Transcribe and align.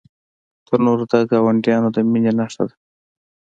تنور 0.65 0.99
د 1.11 1.13
ګاونډیانو 1.29 1.89
د 1.95 1.97
مینې 2.11 2.31
نښانه 2.37 2.63
ده 2.69 2.75